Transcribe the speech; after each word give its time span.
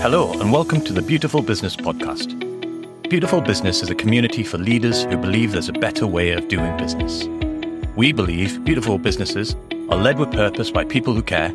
Hello, 0.00 0.30
and 0.40 0.52
welcome 0.52 0.80
to 0.82 0.92
the 0.92 1.02
Beautiful 1.02 1.42
Business 1.42 1.74
Podcast. 1.74 2.38
Beautiful 3.10 3.40
Business 3.40 3.82
is 3.82 3.90
a 3.90 3.96
community 3.96 4.44
for 4.44 4.56
leaders 4.56 5.02
who 5.02 5.16
believe 5.16 5.50
there's 5.50 5.68
a 5.68 5.72
better 5.72 6.06
way 6.06 6.30
of 6.30 6.46
doing 6.46 6.76
business. 6.76 7.24
We 7.96 8.12
believe 8.12 8.64
beautiful 8.64 8.98
businesses 8.98 9.56
are 9.90 9.98
led 9.98 10.20
with 10.20 10.30
purpose 10.30 10.70
by 10.70 10.84
people 10.84 11.14
who 11.14 11.22
care, 11.22 11.50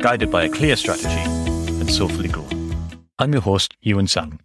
guided 0.00 0.28
by 0.28 0.42
a 0.42 0.48
clear 0.48 0.74
strategy, 0.74 1.08
and 1.08 1.88
soulfully 1.88 2.28
grow. 2.28 2.48
I'm 3.16 3.32
your 3.32 3.42
host, 3.42 3.76
Ewan 3.80 4.08
Sam. 4.08 4.40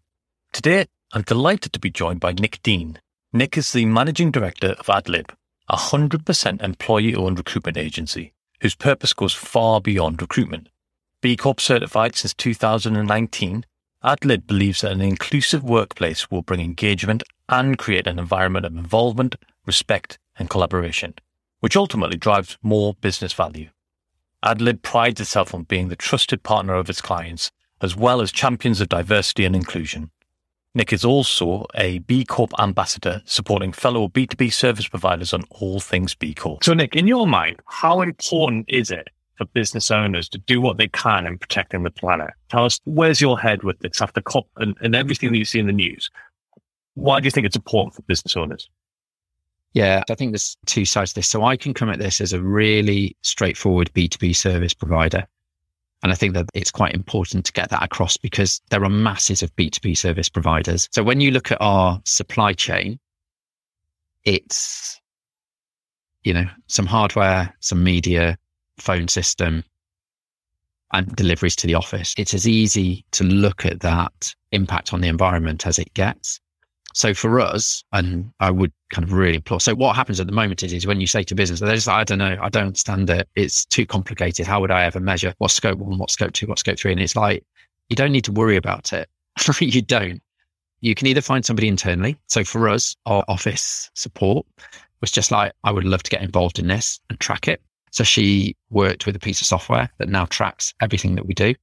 Today, 0.51 0.85
I'm 1.11 1.23
delighted 1.23 1.73
to 1.73 1.79
be 1.79 1.89
joined 1.89 2.19
by 2.19 2.33
Nick 2.33 2.61
Dean. 2.61 2.99
Nick 3.33 3.57
is 3.57 3.73
the 3.73 3.85
managing 3.85 4.29
director 4.29 4.75
of 4.77 4.85
AdLib, 4.85 5.31
a 5.69 5.75
100% 5.75 6.61
employee 6.61 7.15
owned 7.15 7.39
recruitment 7.39 7.77
agency 7.77 8.31
whose 8.61 8.75
purpose 8.75 9.13
goes 9.13 9.33
far 9.33 9.81
beyond 9.81 10.21
recruitment. 10.21 10.69
B 11.23 11.37
Corp 11.37 11.61
certified 11.61 12.17
since 12.17 12.33
2019, 12.33 13.65
AdLib 14.03 14.45
believes 14.45 14.81
that 14.81 14.91
an 14.91 14.99
inclusive 14.99 15.63
workplace 15.63 16.29
will 16.29 16.41
bring 16.41 16.59
engagement 16.59 17.23
and 17.47 17.77
create 17.77 18.07
an 18.07 18.19
environment 18.19 18.65
of 18.65 18.75
involvement, 18.75 19.37
respect, 19.65 20.19
and 20.37 20.49
collaboration, 20.49 21.13
which 21.61 21.77
ultimately 21.77 22.17
drives 22.17 22.57
more 22.61 22.95
business 22.95 23.31
value. 23.31 23.69
AdLib 24.43 24.81
prides 24.81 25.21
itself 25.21 25.53
on 25.53 25.63
being 25.63 25.87
the 25.87 25.95
trusted 25.95 26.43
partner 26.43 26.73
of 26.73 26.89
its 26.89 26.99
clients, 26.99 27.51
as 27.79 27.95
well 27.95 28.19
as 28.19 28.29
champions 28.29 28.81
of 28.81 28.89
diversity 28.89 29.45
and 29.45 29.55
inclusion. 29.55 30.11
Nick 30.75 30.91
is 30.91 31.05
also 31.05 31.65
a 31.73 31.99
B 31.99 32.25
Corp 32.25 32.51
ambassador 32.59 33.21
supporting 33.23 33.71
fellow 33.71 34.09
B2B 34.09 34.51
service 34.51 34.89
providers 34.89 35.33
on 35.33 35.45
all 35.51 35.79
things 35.79 36.15
B 36.15 36.33
Corp. 36.33 36.65
So, 36.65 36.73
Nick, 36.73 36.97
in 36.97 37.07
your 37.07 37.27
mind, 37.27 37.61
how 37.65 38.01
important 38.01 38.65
is 38.67 38.91
it 38.91 39.07
for 39.35 39.45
business 39.45 39.91
owners 39.91 40.29
to 40.29 40.37
do 40.37 40.61
what 40.61 40.77
they 40.77 40.87
can 40.87 41.25
in 41.25 41.37
protecting 41.37 41.83
the 41.83 41.91
planet? 41.91 42.31
Tell 42.49 42.65
us, 42.65 42.79
where's 42.85 43.21
your 43.21 43.39
head 43.39 43.63
with 43.63 43.79
this 43.79 44.01
after 44.01 44.21
COP 44.21 44.47
and, 44.57 44.75
and 44.81 44.95
everything 44.95 45.31
that 45.31 45.37
you 45.37 45.45
see 45.45 45.59
in 45.59 45.67
the 45.67 45.73
news? 45.73 46.09
Why 46.95 47.19
do 47.19 47.25
you 47.25 47.31
think 47.31 47.45
it's 47.45 47.55
important 47.55 47.95
for 47.95 48.03
business 48.03 48.37
owners? 48.37 48.69
Yeah, 49.73 50.03
I 50.09 50.15
think 50.15 50.31
there's 50.31 50.55
two 50.67 50.85
sides 50.85 51.11
to 51.11 51.15
this. 51.15 51.27
So 51.27 51.43
I 51.43 51.57
can 51.57 51.73
come 51.73 51.89
at 51.89 51.97
this 51.97 52.21
as 52.21 52.31
a 52.31 52.41
really 52.41 53.17
straightforward 53.23 53.91
B2B 53.93 54.35
service 54.35 54.73
provider. 54.73 55.27
And 56.03 56.11
I 56.11 56.15
think 56.15 56.33
that 56.35 56.49
it's 56.53 56.69
quite 56.69 56.93
important 56.93 57.45
to 57.45 57.53
get 57.53 57.69
that 57.69 57.81
across 57.81 58.17
because 58.17 58.61
there 58.69 58.83
are 58.83 58.89
masses 58.89 59.41
of 59.41 59.55
B2B 59.55 59.97
service 59.97 60.29
providers. 60.29 60.89
So 60.91 61.01
when 61.01 61.21
you 61.21 61.31
look 61.31 61.51
at 61.51 61.57
our 61.61 61.99
supply 62.05 62.53
chain, 62.53 62.99
it's, 64.25 64.99
you 66.23 66.33
know, 66.33 66.45
some 66.67 66.85
hardware, 66.85 67.53
some 67.61 67.83
media, 67.83 68.37
phone 68.77 69.07
system, 69.07 69.63
and 70.93 71.15
deliveries 71.15 71.55
to 71.57 71.67
the 71.67 71.73
office. 71.73 72.13
It's 72.17 72.33
as 72.33 72.47
easy 72.47 73.03
to 73.11 73.23
look 73.23 73.65
at 73.65 73.81
that 73.81 74.33
impact 74.51 74.93
on 74.93 75.01
the 75.01 75.07
environment 75.07 75.65
as 75.65 75.79
it 75.79 75.93
gets. 75.95 76.39
So 76.93 77.15
for 77.15 77.39
us, 77.39 77.83
and 77.91 78.31
I 78.39 78.51
would 78.51 78.71
kind 78.91 79.03
of 79.03 79.13
really 79.13 79.37
implore. 79.37 79.59
So 79.59 79.73
what 79.73 79.95
happens 79.95 80.19
at 80.19 80.27
the 80.27 80.33
moment 80.33 80.61
is, 80.61 80.71
is 80.71 80.85
when 80.85 81.01
you 81.01 81.07
say 81.07 81.23
to 81.23 81.33
business, 81.33 81.59
they're 81.59 81.73
just 81.73 81.87
like, 81.87 81.95
I 81.95 82.03
don't 82.03 82.19
know, 82.19 82.37
I 82.39 82.49
don't 82.49 82.67
understand 82.67 83.09
it. 83.09 83.27
It's 83.35 83.65
too 83.65 83.87
complicated. 83.87 84.45
How 84.45 84.61
would 84.61 84.69
I 84.69 84.83
ever 84.83 84.99
measure 84.99 85.33
what's 85.39 85.55
scope 85.55 85.79
one, 85.79 85.97
what's 85.97 86.13
scope 86.13 86.33
two, 86.33 86.45
what's 86.45 86.59
scope 86.59 86.77
three? 86.77 86.91
And 86.91 87.01
it's 87.01 87.15
like, 87.15 87.43
you 87.89 87.95
don't 87.95 88.11
need 88.11 88.25
to 88.25 88.31
worry 88.31 88.55
about 88.55 88.93
it. 88.93 89.09
you 89.59 89.81
don't. 89.81 90.21
You 90.81 90.93
can 90.93 91.07
either 91.07 91.21
find 91.21 91.43
somebody 91.43 91.67
internally. 91.67 92.17
So 92.27 92.43
for 92.43 92.69
us, 92.69 92.95
our 93.07 93.23
office 93.27 93.89
support 93.95 94.45
was 95.01 95.11
just 95.11 95.31
like, 95.31 95.53
I 95.63 95.71
would 95.71 95.85
love 95.85 96.03
to 96.03 96.11
get 96.11 96.21
involved 96.21 96.59
in 96.59 96.67
this 96.67 96.99
and 97.09 97.19
track 97.19 97.47
it. 97.47 97.61
So 97.93 98.03
she 98.03 98.57
worked 98.71 99.05
with 99.05 99.15
a 99.15 99.19
piece 99.19 99.39
of 99.39 99.45
software 99.45 99.87
that 99.99 100.09
now 100.09 100.25
tracks 100.25 100.73
everything 100.81 101.13
that 101.13 101.27
we 101.27 101.35
do 101.35 101.53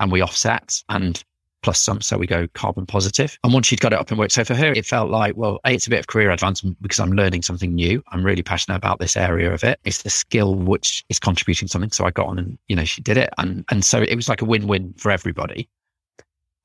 and 0.00 0.10
we 0.10 0.22
offset 0.22 0.82
and 0.88 1.22
plus 1.62 1.78
some. 1.78 2.00
So 2.00 2.16
we 2.16 2.26
go 2.26 2.48
carbon 2.54 2.86
positive. 2.86 3.38
And 3.44 3.52
once 3.52 3.66
she'd 3.66 3.80
got 3.80 3.92
it 3.92 3.98
up 3.98 4.10
and 4.10 4.18
worked, 4.18 4.32
so 4.32 4.44
for 4.44 4.54
her, 4.54 4.72
it 4.72 4.86
felt 4.86 5.10
like, 5.10 5.36
well, 5.36 5.60
A, 5.66 5.74
it's 5.74 5.86
a 5.86 5.90
bit 5.90 6.00
of 6.00 6.06
career 6.06 6.30
advancement 6.30 6.78
because 6.80 6.98
I'm 6.98 7.12
learning 7.12 7.42
something 7.42 7.74
new. 7.74 8.02
I'm 8.08 8.24
really 8.24 8.42
passionate 8.42 8.76
about 8.76 8.98
this 8.98 9.14
area 9.14 9.52
of 9.52 9.62
it. 9.62 9.78
It's 9.84 10.02
the 10.02 10.10
skill 10.10 10.54
which 10.54 11.04
is 11.10 11.20
contributing 11.20 11.68
something. 11.68 11.90
So 11.90 12.06
I 12.06 12.10
got 12.10 12.28
on 12.28 12.38
and, 12.38 12.58
you 12.68 12.74
know, 12.74 12.84
she 12.84 13.02
did 13.02 13.18
it. 13.18 13.28
And, 13.36 13.66
and 13.70 13.84
so 13.84 14.00
it 14.00 14.16
was 14.16 14.30
like 14.30 14.40
a 14.40 14.46
win-win 14.46 14.94
for 14.96 15.10
everybody. 15.10 15.68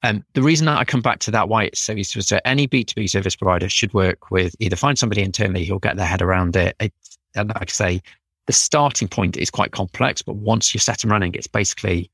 And 0.02 0.20
um, 0.20 0.26
the 0.34 0.44
reason 0.44 0.66
that 0.68 0.78
I 0.78 0.86
come 0.86 1.02
back 1.02 1.20
to 1.20 1.32
that, 1.32 1.50
why 1.50 1.66
it's 1.66 1.82
so 1.82 1.92
useful, 1.92 2.22
so 2.22 2.40
any 2.46 2.70
B2B 2.70 3.10
service 3.10 3.36
provider 3.36 3.68
should 3.68 3.94
work 3.94 4.32
with 4.32 4.56
either 4.60 4.78
find 4.78 4.98
somebody 4.98 5.24
internally 5.24 5.66
who'll 5.66 5.80
get 5.80 5.98
their 5.98 6.06
head 6.06 6.22
around 6.22 6.56
it. 6.56 6.76
it 6.80 6.94
and 7.36 7.50
like 7.50 7.64
I 7.64 7.66
say, 7.66 8.02
the 8.48 8.54
starting 8.54 9.08
point 9.08 9.38
is 9.38 9.52
quite 9.52 9.72
complex, 9.72 10.22
but 10.22 10.38
once 10.38 10.74
you're 10.74 10.82
set 10.82 11.04
and 11.04 11.12
running, 11.12 11.36
it's 11.36 11.48
basically 11.48 12.10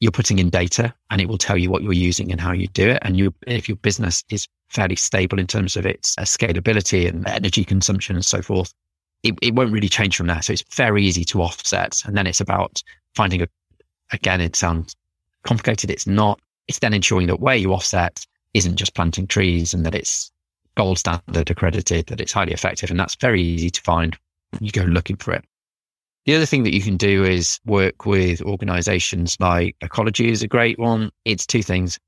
you're 0.00 0.12
putting 0.12 0.38
in 0.38 0.48
data 0.48 0.94
and 1.10 1.20
it 1.20 1.28
will 1.28 1.38
tell 1.38 1.56
you 1.56 1.70
what 1.70 1.82
you're 1.82 1.92
using 1.92 2.32
and 2.32 2.40
how 2.40 2.52
you 2.52 2.66
do 2.68 2.88
it. 2.88 2.98
And 3.02 3.16
you, 3.16 3.34
if 3.46 3.68
your 3.68 3.76
business 3.76 4.24
is 4.30 4.48
fairly 4.68 4.96
stable 4.96 5.38
in 5.38 5.46
terms 5.46 5.76
of 5.76 5.84
its 5.84 6.16
uh, 6.18 6.22
scalability 6.22 7.08
and 7.08 7.26
energy 7.28 7.64
consumption 7.64 8.16
and 8.16 8.24
so 8.24 8.40
forth, 8.40 8.72
it, 9.22 9.34
it 9.42 9.54
won't 9.54 9.72
really 9.72 9.88
change 9.88 10.16
from 10.16 10.28
there. 10.28 10.40
So 10.40 10.52
it's 10.52 10.64
very 10.74 11.04
easy 11.04 11.24
to 11.26 11.42
offset. 11.42 12.02
And 12.06 12.16
then 12.16 12.26
it's 12.26 12.40
about 12.40 12.82
finding 13.14 13.42
a, 13.42 13.48
again, 14.12 14.40
it 14.40 14.56
sounds 14.56 14.96
complicated. 15.42 15.90
It's 15.90 16.06
not. 16.06 16.40
It's 16.68 16.78
then 16.78 16.94
ensuring 16.94 17.26
that 17.26 17.40
where 17.40 17.56
you 17.56 17.74
offset 17.74 18.24
isn't 18.54 18.76
just 18.76 18.94
planting 18.94 19.26
trees 19.26 19.74
and 19.74 19.84
that 19.84 19.94
it's 19.94 20.30
gold 20.76 20.98
standard 20.98 21.50
accredited, 21.50 22.06
that 22.06 22.20
it's 22.20 22.32
highly 22.32 22.52
effective. 22.52 22.90
And 22.90 23.00
that's 23.00 23.16
very 23.16 23.42
easy 23.42 23.68
to 23.70 23.80
find. 23.82 24.16
You 24.60 24.70
go 24.70 24.82
looking 24.82 25.16
for 25.16 25.34
it. 25.34 25.44
The 26.26 26.34
other 26.34 26.46
thing 26.46 26.64
that 26.64 26.74
you 26.74 26.82
can 26.82 26.96
do 26.96 27.24
is 27.24 27.58
work 27.64 28.04
with 28.04 28.42
organizations 28.42 29.36
like 29.40 29.76
Ecologi 29.82 30.28
is 30.28 30.42
a 30.42 30.48
great 30.48 30.78
one. 30.78 31.10
It's 31.24 31.46
two 31.46 31.62
things, 31.62 31.98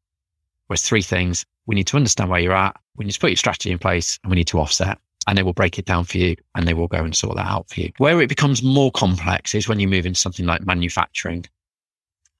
or 0.68 0.74
it's 0.74 0.86
three 0.86 1.02
things. 1.02 1.44
We 1.66 1.74
need 1.74 1.86
to 1.88 1.96
understand 1.96 2.30
where 2.30 2.40
you're 2.40 2.52
at. 2.52 2.76
We 2.96 3.04
need 3.04 3.12
to 3.12 3.20
put 3.20 3.30
your 3.30 3.36
strategy 3.36 3.70
in 3.70 3.78
place 3.78 4.18
and 4.22 4.30
we 4.30 4.36
need 4.36 4.48
to 4.48 4.58
offset 4.58 4.98
and 5.26 5.36
they 5.36 5.42
will 5.42 5.52
break 5.52 5.78
it 5.78 5.84
down 5.84 6.04
for 6.04 6.18
you 6.18 6.36
and 6.54 6.66
they 6.66 6.74
will 6.74 6.88
go 6.88 6.98
and 6.98 7.14
sort 7.14 7.36
that 7.36 7.46
out 7.46 7.68
for 7.68 7.80
you. 7.80 7.92
Where 7.98 8.20
it 8.20 8.28
becomes 8.28 8.62
more 8.62 8.90
complex 8.90 9.54
is 9.54 9.68
when 9.68 9.80
you 9.80 9.88
move 9.88 10.06
into 10.06 10.20
something 10.20 10.46
like 10.46 10.66
manufacturing. 10.66 11.44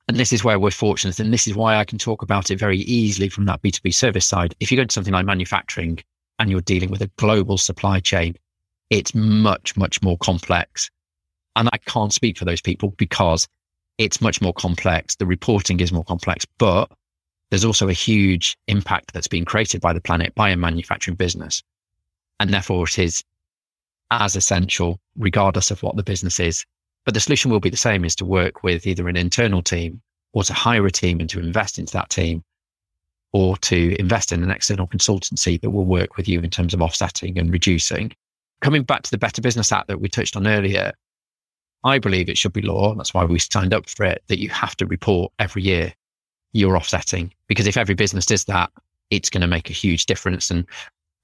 And 0.08 0.16
this 0.16 0.32
is 0.32 0.42
where 0.42 0.58
we're 0.58 0.70
fortunate. 0.70 1.20
And 1.20 1.32
this 1.32 1.46
is 1.46 1.54
why 1.54 1.76
I 1.76 1.84
can 1.84 1.98
talk 1.98 2.22
about 2.22 2.50
it 2.50 2.58
very 2.58 2.78
easily 2.78 3.28
from 3.28 3.44
that 3.46 3.62
B2B 3.62 3.94
service 3.94 4.26
side. 4.26 4.54
If 4.58 4.72
you 4.72 4.76
go 4.76 4.84
to 4.84 4.92
something 4.92 5.14
like 5.14 5.24
manufacturing 5.26 6.02
and 6.38 6.50
you're 6.50 6.62
dealing 6.62 6.90
with 6.90 7.02
a 7.02 7.10
global 7.16 7.58
supply 7.58 8.00
chain, 8.00 8.34
it's 8.88 9.14
much, 9.14 9.76
much 9.76 10.02
more 10.02 10.18
complex 10.18 10.90
and 11.56 11.68
I 11.72 11.78
can't 11.78 12.12
speak 12.12 12.38
for 12.38 12.44
those 12.44 12.60
people 12.60 12.94
because 12.96 13.48
it's 13.98 14.20
much 14.20 14.40
more 14.40 14.54
complex. 14.54 15.16
The 15.16 15.26
reporting 15.26 15.80
is 15.80 15.92
more 15.92 16.04
complex, 16.04 16.46
but 16.58 16.90
there's 17.50 17.64
also 17.64 17.88
a 17.88 17.92
huge 17.92 18.56
impact 18.68 19.12
that's 19.12 19.28
being 19.28 19.44
created 19.44 19.80
by 19.80 19.92
the 19.92 20.00
planet 20.00 20.34
by 20.34 20.50
a 20.50 20.56
manufacturing 20.56 21.16
business. 21.16 21.62
And 22.38 22.54
therefore 22.54 22.84
it 22.84 22.98
is 22.98 23.22
as 24.10 24.36
essential, 24.36 24.98
regardless 25.16 25.70
of 25.70 25.82
what 25.82 25.96
the 25.96 26.02
business 26.02 26.40
is. 26.40 26.64
But 27.04 27.14
the 27.14 27.20
solution 27.20 27.50
will 27.50 27.60
be 27.60 27.70
the 27.70 27.76
same 27.76 28.04
is 28.04 28.16
to 28.16 28.24
work 28.24 28.62
with 28.62 28.86
either 28.86 29.08
an 29.08 29.16
internal 29.16 29.62
team 29.62 30.00
or 30.32 30.44
to 30.44 30.54
hire 30.54 30.86
a 30.86 30.90
team 30.90 31.20
and 31.20 31.28
to 31.30 31.40
invest 31.40 31.78
into 31.78 31.92
that 31.94 32.10
team 32.10 32.42
or 33.32 33.56
to 33.58 33.96
invest 33.98 34.32
in 34.32 34.42
an 34.42 34.50
external 34.50 34.86
consultancy 34.86 35.60
that 35.60 35.70
will 35.70 35.84
work 35.84 36.16
with 36.16 36.28
you 36.28 36.40
in 36.40 36.50
terms 36.50 36.74
of 36.74 36.82
offsetting 36.82 37.38
and 37.38 37.52
reducing. 37.52 38.12
Coming 38.60 38.82
back 38.82 39.02
to 39.02 39.10
the 39.10 39.18
Better 39.18 39.40
Business 39.40 39.72
Act 39.72 39.88
that 39.88 40.00
we 40.00 40.08
touched 40.08 40.36
on 40.36 40.46
earlier, 40.46 40.92
I 41.84 41.98
believe 41.98 42.28
it 42.28 42.38
should 42.38 42.52
be 42.52 42.62
law. 42.62 42.94
That's 42.94 43.14
why 43.14 43.24
we 43.24 43.38
signed 43.38 43.72
up 43.72 43.88
for 43.88 44.04
it, 44.04 44.22
that 44.28 44.38
you 44.38 44.48
have 44.50 44.76
to 44.76 44.86
report 44.86 45.32
every 45.38 45.62
year 45.62 45.92
your 46.52 46.76
offsetting. 46.76 47.32
Because 47.46 47.66
if 47.66 47.76
every 47.76 47.94
business 47.94 48.26
does 48.26 48.44
that, 48.44 48.70
it's 49.10 49.30
going 49.30 49.40
to 49.40 49.46
make 49.46 49.70
a 49.70 49.74
huge 49.74 50.06
difference. 50.06 50.50
And 50.50 50.66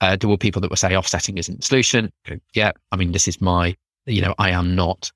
uh, 0.00 0.16
there 0.16 0.30
were 0.30 0.36
people 0.36 0.60
that 0.62 0.70
will 0.70 0.76
say 0.76 0.96
offsetting 0.96 1.38
isn't 1.38 1.60
the 1.60 1.66
solution. 1.66 2.12
Yeah, 2.54 2.72
I 2.92 2.96
mean, 2.96 3.12
this 3.12 3.28
is 3.28 3.40
my, 3.40 3.76
you 4.06 4.22
know, 4.22 4.34
I 4.38 4.50
am 4.50 4.74
not 4.74 5.10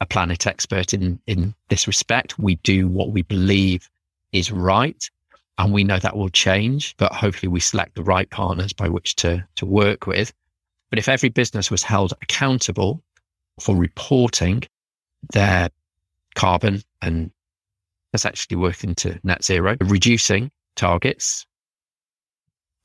a 0.00 0.06
planet 0.06 0.46
expert 0.46 0.92
in, 0.92 1.18
in 1.26 1.54
this 1.68 1.86
respect. 1.86 2.38
We 2.38 2.56
do 2.56 2.86
what 2.88 3.10
we 3.10 3.22
believe 3.22 3.88
is 4.32 4.52
right. 4.52 5.10
And 5.58 5.72
we 5.72 5.84
know 5.84 5.98
that 5.98 6.16
will 6.16 6.28
change, 6.28 6.94
but 6.98 7.12
hopefully 7.12 7.48
we 7.48 7.60
select 7.60 7.94
the 7.94 8.02
right 8.02 8.28
partners 8.28 8.74
by 8.74 8.90
which 8.90 9.16
to, 9.16 9.42
to 9.56 9.64
work 9.64 10.06
with. 10.06 10.32
But 10.90 10.98
if 10.98 11.08
every 11.08 11.30
business 11.30 11.70
was 11.70 11.82
held 11.82 12.12
accountable 12.22 13.02
for 13.58 13.74
reporting 13.74 14.64
their 15.32 15.70
carbon 16.34 16.82
and 17.02 17.30
that's 18.12 18.26
actually 18.26 18.56
working 18.56 18.94
to 18.96 19.18
net 19.24 19.44
zero, 19.44 19.76
reducing 19.80 20.50
targets 20.76 21.46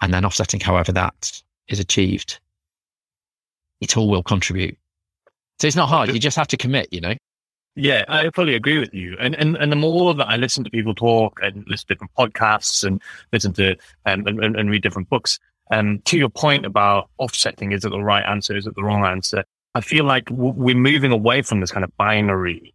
and 0.02 0.14
then 0.14 0.26
offsetting 0.26 0.60
however 0.60 0.92
that 0.92 1.42
is 1.68 1.80
achieved. 1.80 2.40
It 3.80 3.98
all 3.98 4.10
will 4.10 4.24
contribute. 4.24 4.78
So 5.60 5.68
it's 5.68 5.76
not 5.76 5.90
hard. 5.90 6.10
You 6.10 6.20
just 6.20 6.38
have 6.38 6.48
to 6.48 6.58
commit, 6.58 6.92
you 6.92 7.02
know? 7.02 7.16
Yeah, 7.76 8.04
I 8.08 8.30
fully 8.32 8.56
agree 8.56 8.80
with 8.80 8.94
you. 8.94 9.16
And, 9.20 9.34
and 9.36 9.56
and 9.56 9.72
the 9.72 9.78
more 9.78 10.14
that 10.14 10.28
I 10.28 10.36
listen 10.36 10.64
to 10.66 10.70
people 10.70 10.94
talk 10.94 11.40
and 11.42 11.64
listen 11.68 11.88
to 11.88 11.94
different 11.94 12.14
podcasts 12.18 12.84
and 12.84 13.02
listen 13.32 13.54
to 13.54 13.78
um, 14.06 14.28
and, 14.28 14.56
and, 14.58 14.70
read 14.70 14.82
different 14.82 15.10
books, 15.10 15.40
um, 15.72 16.00
to 16.06 16.18
your 16.18 16.28
point 16.28 16.66
about 16.66 17.10
offsetting, 17.18 17.72
is 17.72 17.86
it 17.86 17.90
the 17.90 18.04
right 18.04 18.26
answer? 18.26 18.58
Is 18.58 18.68
it 18.68 18.76
the 18.76 18.84
wrong 18.84 19.06
answer? 19.06 19.46
I 19.74 19.82
feel 19.82 20.04
like 20.04 20.30
we're 20.30 20.76
moving 20.76 21.12
away 21.12 21.42
from 21.42 21.62
this 21.62 21.72
kind 21.72 21.84
of 21.84 21.96
binary. 21.98 22.74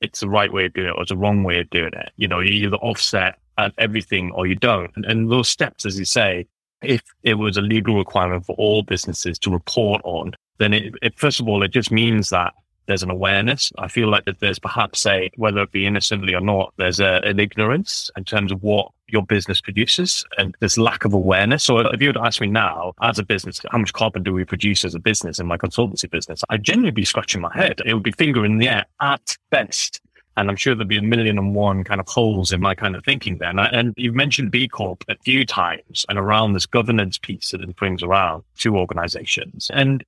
It's 0.00 0.20
the 0.20 0.28
right 0.28 0.52
way 0.52 0.66
of 0.66 0.72
doing 0.72 0.88
it 0.88 0.94
or 0.96 1.02
it's 1.02 1.10
the 1.10 1.16
wrong 1.16 1.42
way 1.44 1.60
of 1.60 1.68
doing 1.70 1.92
it. 1.92 2.10
You 2.16 2.28
know, 2.28 2.40
you 2.40 2.66
either 2.66 2.76
offset 2.76 3.38
everything 3.78 4.30
or 4.32 4.46
you 4.46 4.54
don't. 4.54 4.90
And, 4.96 5.04
and 5.04 5.30
those 5.30 5.48
steps, 5.48 5.84
as 5.84 5.98
you 5.98 6.04
say, 6.04 6.46
if 6.82 7.02
it 7.22 7.34
was 7.34 7.56
a 7.56 7.62
legal 7.62 7.96
requirement 7.96 8.46
for 8.46 8.54
all 8.56 8.82
businesses 8.82 9.38
to 9.40 9.50
report 9.50 10.00
on, 10.04 10.32
then 10.58 10.72
it, 10.72 10.94
it, 11.02 11.18
first 11.18 11.40
of 11.40 11.48
all, 11.48 11.62
it 11.62 11.72
just 11.72 11.90
means 11.90 12.30
that 12.30 12.54
there's 12.86 13.02
an 13.02 13.10
awareness. 13.10 13.72
I 13.78 13.88
feel 13.88 14.08
like 14.08 14.24
that 14.24 14.40
there's 14.40 14.58
perhaps 14.58 15.04
a, 15.06 15.30
whether 15.36 15.62
it 15.62 15.72
be 15.72 15.86
innocently 15.86 16.34
or 16.34 16.40
not, 16.40 16.72
there's 16.78 17.00
a, 17.00 17.20
an 17.24 17.40
ignorance 17.40 18.10
in 18.16 18.24
terms 18.24 18.52
of 18.52 18.62
what 18.62 18.90
your 19.08 19.24
business 19.24 19.60
produces 19.60 20.24
and 20.36 20.54
this 20.60 20.78
lack 20.78 21.04
of 21.04 21.12
awareness. 21.12 21.64
So 21.64 21.78
if 21.78 22.00
you 22.00 22.08
were 22.08 22.14
to 22.14 22.24
ask 22.24 22.40
me 22.40 22.46
now, 22.46 22.92
as 23.02 23.18
a 23.18 23.24
business, 23.24 23.60
how 23.70 23.78
much 23.78 23.92
carbon 23.92 24.22
do 24.22 24.32
we 24.32 24.44
produce 24.44 24.84
as 24.84 24.94
a 24.94 24.98
business 24.98 25.38
in 25.38 25.46
my 25.46 25.56
consultancy 25.56 26.10
business? 26.10 26.42
I'd 26.50 26.62
genuinely 26.62 26.92
be 26.92 27.04
scratching 27.04 27.40
my 27.40 27.52
head. 27.54 27.80
It 27.84 27.94
would 27.94 28.02
be 28.02 28.12
finger 28.12 28.44
in 28.44 28.58
the 28.58 28.68
air 28.68 28.86
at 29.00 29.36
best. 29.50 30.00
And 30.36 30.48
I'm 30.48 30.56
sure 30.56 30.76
there'd 30.76 30.86
be 30.86 30.98
a 30.98 31.02
million 31.02 31.36
and 31.36 31.52
one 31.54 31.82
kind 31.82 32.00
of 32.00 32.06
holes 32.06 32.52
in 32.52 32.60
my 32.60 32.74
kind 32.74 32.94
of 32.94 33.04
thinking 33.04 33.38
then. 33.38 33.58
And, 33.58 33.74
and 33.74 33.94
you've 33.96 34.14
mentioned 34.14 34.52
B 34.52 34.68
Corp 34.68 35.04
a 35.08 35.16
few 35.24 35.44
times 35.44 36.06
and 36.08 36.16
around 36.16 36.52
this 36.52 36.64
governance 36.64 37.18
piece 37.18 37.50
that 37.50 37.60
it 37.60 37.74
brings 37.74 38.04
around 38.04 38.44
to 38.58 38.76
organizations. 38.76 39.68
And 39.74 40.04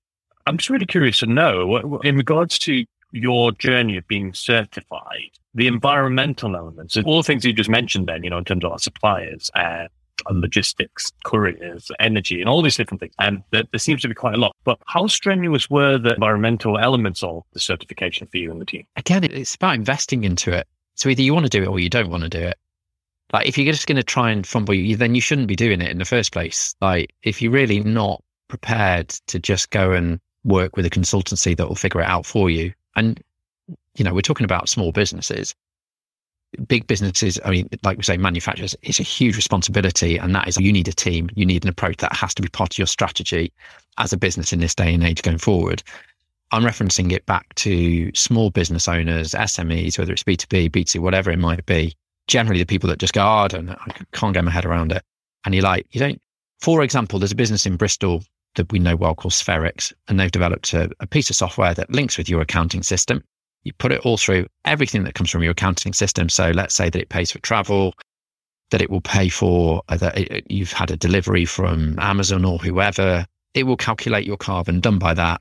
I'm 0.46 0.56
just 0.56 0.70
really 0.70 0.86
curious 0.86 1.18
to 1.18 1.26
know, 1.26 1.98
in 2.04 2.16
regards 2.16 2.60
to 2.60 2.84
your 3.12 3.52
journey 3.52 3.96
of 3.96 4.06
being 4.08 4.32
certified, 4.32 5.30
the 5.54 5.66
environmental 5.66 6.56
elements, 6.56 6.96
all 6.98 7.18
the 7.18 7.22
things 7.22 7.44
you 7.44 7.52
just 7.52 7.70
mentioned 7.70 8.06
then, 8.06 8.22
you 8.22 8.30
know, 8.30 8.38
in 8.38 8.44
terms 8.44 8.64
of 8.64 8.72
our 8.72 8.78
suppliers, 8.78 9.50
uh, 9.54 9.86
logistics, 10.30 11.10
couriers, 11.24 11.90
energy, 11.98 12.40
and 12.40 12.48
all 12.48 12.62
these 12.62 12.76
different 12.76 13.00
things. 13.00 13.14
And 13.18 13.42
there, 13.50 13.64
there, 13.72 13.78
seems 13.78 14.02
to 14.02 14.08
be 14.08 14.14
quite 14.14 14.34
a 14.34 14.38
lot. 14.38 14.54
But 14.64 14.78
how 14.86 15.06
strenuous 15.06 15.70
were 15.70 15.98
the 15.98 16.14
environmental 16.14 16.78
elements 16.78 17.22
of 17.22 17.42
the 17.52 17.60
certification 17.60 18.26
for 18.26 18.36
you 18.36 18.50
and 18.50 18.60
the 18.60 18.66
team? 18.66 18.86
Again, 18.96 19.24
it's 19.24 19.54
about 19.54 19.74
investing 19.74 20.24
into 20.24 20.52
it. 20.52 20.66
So 20.94 21.08
either 21.08 21.22
you 21.22 21.32
want 21.32 21.46
to 21.46 21.50
do 21.50 21.62
it 21.62 21.68
or 21.68 21.80
you 21.80 21.88
don't 21.88 22.10
want 22.10 22.24
to 22.24 22.28
do 22.28 22.40
it. 22.40 22.58
Like 23.32 23.46
if 23.46 23.56
you're 23.56 23.72
just 23.72 23.86
going 23.86 23.96
to 23.96 24.02
try 24.02 24.30
and 24.30 24.46
fumble, 24.46 24.74
you, 24.74 24.96
then 24.96 25.14
you 25.14 25.20
shouldn't 25.20 25.48
be 25.48 25.56
doing 25.56 25.80
it 25.80 25.90
in 25.90 25.98
the 25.98 26.04
first 26.04 26.32
place. 26.32 26.74
Like 26.80 27.14
if 27.22 27.40
you're 27.40 27.52
really 27.52 27.80
not 27.80 28.22
prepared 28.48 29.08
to 29.28 29.38
just 29.38 29.70
go 29.70 29.92
and 29.92 30.20
work 30.44 30.76
with 30.76 30.84
a 30.84 30.90
consultancy 30.90 31.56
that 31.56 31.68
will 31.68 31.76
figure 31.76 32.00
it 32.00 32.06
out 32.06 32.26
for 32.26 32.50
you. 32.50 32.72
And, 32.96 33.22
you 33.94 34.04
know, 34.04 34.14
we're 34.14 34.20
talking 34.20 34.44
about 34.44 34.68
small 34.68 34.92
businesses 34.92 35.54
big 36.66 36.86
businesses, 36.86 37.38
I 37.44 37.50
mean, 37.50 37.68
like 37.84 37.96
we 37.96 38.02
say, 38.02 38.16
manufacturers, 38.16 38.76
it's 38.82 39.00
a 39.00 39.04
huge 39.04 39.36
responsibility. 39.36 40.16
And 40.18 40.34
that 40.34 40.48
is, 40.48 40.56
you 40.56 40.72
need 40.72 40.88
a 40.88 40.92
team, 40.92 41.30
you 41.34 41.46
need 41.46 41.64
an 41.64 41.70
approach 41.70 41.98
that 41.98 42.14
has 42.14 42.34
to 42.34 42.42
be 42.42 42.48
part 42.48 42.74
of 42.74 42.78
your 42.78 42.86
strategy 42.86 43.52
as 43.98 44.12
a 44.12 44.16
business 44.16 44.52
in 44.52 44.60
this 44.60 44.74
day 44.74 44.92
and 44.92 45.04
age 45.04 45.22
going 45.22 45.38
forward. 45.38 45.82
I'm 46.52 46.64
referencing 46.64 47.12
it 47.12 47.24
back 47.26 47.54
to 47.56 48.10
small 48.14 48.50
business 48.50 48.88
owners, 48.88 49.32
SMEs, 49.32 49.98
whether 49.98 50.12
it's 50.12 50.24
B2B, 50.24 50.70
B2C, 50.70 50.98
whatever 50.98 51.30
it 51.30 51.38
might 51.38 51.64
be. 51.66 51.94
Generally, 52.26 52.60
the 52.60 52.66
people 52.66 52.88
that 52.88 52.98
just 52.98 53.12
go, 53.12 53.22
oh, 53.22 53.44
I 53.44 53.48
don't 53.48 53.66
know, 53.66 53.76
I 53.78 53.92
can't 54.12 54.34
get 54.34 54.44
my 54.44 54.50
head 54.50 54.64
around 54.64 54.92
it. 54.92 55.02
And 55.44 55.54
you're 55.54 55.64
like, 55.64 55.86
you 55.92 56.00
don't, 56.00 56.20
for 56.60 56.82
example, 56.82 57.18
there's 57.18 57.32
a 57.32 57.36
business 57.36 57.66
in 57.66 57.76
Bristol 57.76 58.22
that 58.56 58.70
we 58.72 58.78
know 58.78 58.96
well 58.96 59.14
called 59.14 59.32
Spherix, 59.32 59.92
and 60.08 60.18
they've 60.18 60.30
developed 60.30 60.72
a, 60.74 60.90
a 61.00 61.06
piece 61.06 61.30
of 61.30 61.36
software 61.36 61.74
that 61.74 61.90
links 61.90 62.18
with 62.18 62.28
your 62.28 62.40
accounting 62.40 62.82
system 62.82 63.22
you 63.64 63.72
put 63.74 63.92
it 63.92 64.00
all 64.00 64.16
through 64.16 64.46
everything 64.64 65.04
that 65.04 65.14
comes 65.14 65.30
from 65.30 65.42
your 65.42 65.52
accounting 65.52 65.92
system. 65.92 66.28
So 66.28 66.50
let's 66.50 66.74
say 66.74 66.88
that 66.88 67.00
it 67.00 67.08
pays 67.08 67.30
for 67.30 67.38
travel, 67.40 67.94
that 68.70 68.80
it 68.80 68.90
will 68.90 69.00
pay 69.00 69.28
for 69.28 69.82
uh, 69.88 69.96
that 69.98 70.18
it, 70.18 70.46
you've 70.50 70.72
had 70.72 70.90
a 70.90 70.96
delivery 70.96 71.44
from 71.44 71.98
Amazon 71.98 72.44
or 72.44 72.58
whoever. 72.58 73.26
It 73.54 73.64
will 73.64 73.76
calculate 73.76 74.26
your 74.26 74.36
carbon 74.36 74.80
done 74.80 74.98
by 74.98 75.12
that, 75.14 75.40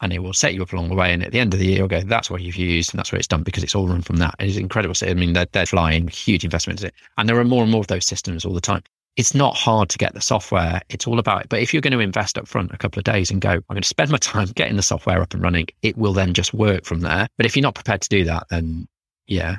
and 0.00 0.12
it 0.12 0.18
will 0.18 0.32
set 0.32 0.54
you 0.54 0.62
up 0.62 0.72
along 0.72 0.88
the 0.88 0.96
way. 0.96 1.12
And 1.12 1.22
at 1.22 1.32
the 1.32 1.38
end 1.38 1.54
of 1.54 1.60
the 1.60 1.66
year, 1.66 1.78
you'll 1.78 1.88
go, 1.88 2.00
"That's 2.00 2.28
what 2.28 2.42
you've 2.42 2.56
used, 2.56 2.92
and 2.92 2.98
that's 2.98 3.12
what 3.12 3.18
it's 3.18 3.28
done 3.28 3.44
because 3.44 3.62
it's 3.62 3.74
all 3.74 3.88
run 3.88 4.02
from 4.02 4.16
that." 4.16 4.34
It 4.38 4.48
is 4.48 4.56
incredible. 4.56 4.94
So, 4.94 5.06
I 5.06 5.14
mean, 5.14 5.32
they're, 5.32 5.46
they're 5.52 5.66
flying 5.66 6.08
huge 6.08 6.44
investments 6.44 6.82
in 6.82 6.88
it, 6.88 6.94
and 7.16 7.28
there 7.28 7.38
are 7.38 7.44
more 7.44 7.62
and 7.62 7.70
more 7.70 7.80
of 7.80 7.86
those 7.86 8.04
systems 8.04 8.44
all 8.44 8.54
the 8.54 8.60
time 8.60 8.82
it's 9.16 9.34
not 9.34 9.56
hard 9.56 9.88
to 9.90 9.98
get 9.98 10.14
the 10.14 10.20
software. 10.20 10.80
It's 10.88 11.06
all 11.06 11.18
about 11.18 11.42
it. 11.42 11.48
But 11.48 11.60
if 11.60 11.72
you're 11.72 11.80
going 11.80 11.92
to 11.92 12.00
invest 12.00 12.36
up 12.36 12.48
front 12.48 12.72
a 12.72 12.78
couple 12.78 12.98
of 12.98 13.04
days 13.04 13.30
and 13.30 13.40
go, 13.40 13.50
I'm 13.50 13.64
going 13.68 13.82
to 13.82 13.88
spend 13.88 14.10
my 14.10 14.18
time 14.18 14.48
getting 14.54 14.76
the 14.76 14.82
software 14.82 15.22
up 15.22 15.34
and 15.34 15.42
running, 15.42 15.68
it 15.82 15.96
will 15.96 16.12
then 16.12 16.34
just 16.34 16.52
work 16.52 16.84
from 16.84 17.00
there. 17.00 17.28
But 17.36 17.46
if 17.46 17.56
you're 17.56 17.62
not 17.62 17.74
prepared 17.74 18.02
to 18.02 18.08
do 18.08 18.24
that, 18.24 18.46
then 18.50 18.88
yeah, 19.26 19.58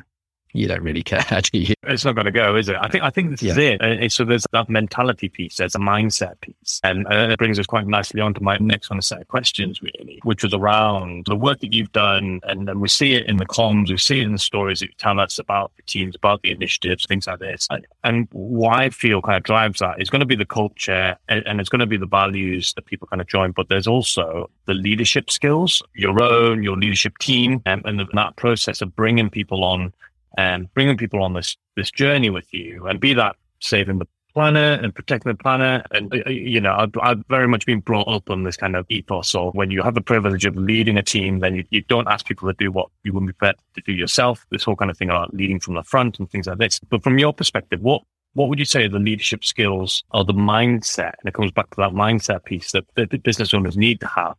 you 0.55 0.67
don't 0.67 0.81
really 0.81 1.03
care, 1.03 1.23
do 1.51 1.59
you? 1.59 1.73
It's 1.83 2.05
not 2.05 2.15
going 2.15 2.25
to 2.25 2.31
go, 2.31 2.55
is 2.55 2.69
it? 2.69 2.77
I 2.79 2.87
think 2.87 3.03
I 3.03 3.09
think 3.09 3.31
this 3.31 3.43
yeah. 3.43 3.51
is 3.51 3.57
it. 3.57 3.81
Uh, 3.81 4.09
so 4.09 4.23
there's 4.23 4.45
that 4.51 4.69
mentality 4.69 5.29
piece, 5.29 5.57
there's 5.57 5.75
a 5.75 5.79
mindset 5.79 6.39
piece, 6.41 6.79
and 6.83 7.05
uh, 7.07 7.27
it 7.31 7.37
brings 7.37 7.59
us 7.59 7.65
quite 7.65 7.85
nicely 7.85 8.21
on 8.21 8.33
to 8.33 8.41
my 8.41 8.57
next 8.57 8.89
one, 8.89 9.01
set 9.01 9.21
of 9.21 9.27
questions, 9.27 9.81
really, 9.81 10.19
which 10.23 10.43
was 10.43 10.53
around 10.53 11.25
the 11.25 11.35
work 11.35 11.59
that 11.59 11.73
you've 11.73 11.91
done, 11.91 12.39
and, 12.43 12.69
and 12.69 12.81
we 12.81 12.87
see 12.87 13.13
it 13.13 13.27
in 13.27 13.37
the 13.37 13.45
comms, 13.45 13.89
we 13.89 13.97
see 13.97 14.21
it 14.21 14.23
in 14.23 14.31
the 14.31 14.39
stories 14.39 14.79
that 14.79 14.87
you 14.87 14.95
tell 14.97 15.19
us 15.19 15.37
about 15.37 15.71
the 15.75 15.83
teams, 15.83 16.15
about 16.15 16.41
the 16.41 16.51
initiatives, 16.51 17.05
things 17.05 17.27
like 17.27 17.39
this, 17.39 17.67
and 18.03 18.27
why 18.31 18.85
I 18.85 18.89
feel 18.89 19.21
kind 19.21 19.37
of 19.37 19.43
drives 19.43 19.79
that 19.79 20.01
is 20.01 20.09
going 20.09 20.21
to 20.21 20.25
be 20.25 20.35
the 20.35 20.45
culture, 20.45 21.17
and, 21.27 21.45
and 21.45 21.59
it's 21.59 21.69
going 21.69 21.79
to 21.79 21.85
be 21.85 21.97
the 21.97 22.05
values 22.05 22.73
that 22.75 22.85
people 22.85 23.07
kind 23.07 23.21
of 23.21 23.27
join, 23.27 23.51
but 23.51 23.69
there's 23.69 23.87
also 23.87 24.49
the 24.65 24.73
leadership 24.73 25.29
skills, 25.29 25.83
your 25.95 26.21
own, 26.23 26.63
your 26.63 26.77
leadership 26.77 27.17
team, 27.17 27.61
um, 27.65 27.81
and 27.85 27.99
that 28.13 28.35
process 28.37 28.81
of 28.81 28.95
bringing 28.95 29.29
people 29.29 29.63
on 29.63 29.93
and 30.37 30.73
bringing 30.73 30.97
people 30.97 31.23
on 31.23 31.33
this 31.33 31.57
this 31.75 31.91
journey 31.91 32.29
with 32.29 32.53
you, 32.53 32.85
and 32.87 32.99
be 32.99 33.13
that 33.13 33.35
saving 33.59 33.99
the 33.99 34.07
planet 34.35 34.83
and 34.83 34.93
protecting 34.93 35.31
the 35.31 35.37
planet. 35.37 35.87
And 35.91 36.13
uh, 36.13 36.19
uh, 36.27 36.29
you 36.29 36.61
know, 36.61 36.75
I've, 36.75 36.91
I've, 37.01 37.23
very 37.29 37.47
much 37.47 37.65
been 37.65 37.79
brought 37.79 38.07
up 38.07 38.29
on 38.29 38.43
this 38.43 38.57
kind 38.57 38.75
of 38.75 38.85
ethos. 38.89 39.29
So 39.29 39.51
when 39.51 39.71
you 39.71 39.81
have 39.81 39.95
the 39.95 40.01
privilege 40.01 40.45
of 40.45 40.55
leading 40.55 40.97
a 40.97 41.01
team, 41.01 41.39
then 41.39 41.55
you, 41.55 41.63
you 41.71 41.81
don't 41.81 42.07
ask 42.07 42.27
people 42.27 42.47
to 42.47 42.55
do 42.59 42.71
what 42.71 42.89
you 43.03 43.13
wouldn't 43.13 43.29
be 43.29 43.33
prepared 43.33 43.55
to 43.75 43.81
do 43.81 43.93
yourself. 43.93 44.45
This 44.51 44.63
whole 44.63 44.75
kind 44.75 44.91
of 44.91 44.97
thing 44.97 45.09
about 45.09 45.33
leading 45.33 45.59
from 45.59 45.73
the 45.75 45.83
front 45.83 46.19
and 46.19 46.29
things 46.29 46.47
like 46.47 46.59
this. 46.59 46.79
But 46.79 47.01
from 47.01 47.17
your 47.17 47.33
perspective, 47.33 47.81
what 47.81 48.03
what 48.33 48.49
would 48.49 48.59
you 48.59 48.65
say 48.65 48.87
the 48.87 48.99
leadership 48.99 49.45
skills 49.45 50.03
or 50.11 50.25
the 50.25 50.33
mindset? 50.33 51.13
And 51.19 51.27
it 51.27 51.33
comes 51.33 51.51
back 51.51 51.69
to 51.69 51.77
that 51.77 51.91
mindset 51.91 52.43
piece 52.43 52.73
that, 52.73 52.83
that 52.95 53.23
business 53.23 53.53
owners 53.53 53.77
need 53.77 54.01
to 54.01 54.07
have 54.07 54.35